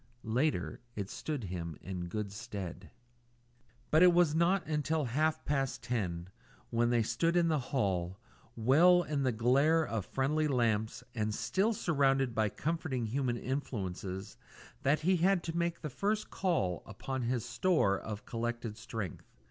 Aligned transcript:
Later, 0.23 0.79
it 0.95 1.11
stood 1.11 1.43
him 1.43 1.77
in 1.79 2.07
good 2.07 2.31
stead. 2.31 2.89
But 3.91 4.01
it 4.01 4.13
was 4.15 4.33
not 4.33 4.65
until 4.65 5.05
half 5.05 5.45
past 5.45 5.83
ten, 5.83 6.29
when 6.71 6.89
they 6.89 7.03
stood 7.03 7.35
in 7.37 7.49
the 7.49 7.59
hall, 7.69 8.17
well 8.55 9.03
in 9.03 9.21
the 9.21 9.31
glare 9.31 9.85
of 9.85 10.07
friendly 10.07 10.47
lamps 10.47 11.03
and 11.13 11.35
still 11.35 11.71
surrounded 11.75 12.33
by 12.33 12.49
comforting 12.49 13.05
human 13.05 13.37
influences, 13.37 14.37
that 14.81 15.01
he 15.01 15.17
had 15.17 15.43
to 15.43 15.55
make 15.55 15.81
the 15.81 15.87
first 15.91 16.31
call 16.31 16.81
upon 16.87 17.27
this 17.27 17.45
store 17.45 17.99
of 17.99 18.25
collected 18.25 18.77
strength. 18.77 19.29